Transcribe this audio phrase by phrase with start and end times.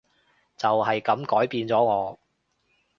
[0.57, 2.19] 就係噉改變咗我